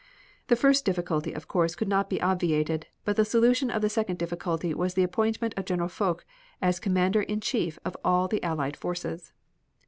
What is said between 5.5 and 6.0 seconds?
of General